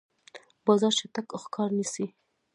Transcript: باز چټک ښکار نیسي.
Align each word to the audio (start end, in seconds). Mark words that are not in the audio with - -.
باز 0.65 0.81
چټک 0.97 1.27
ښکار 1.43 1.69
نیسي. 1.77 2.05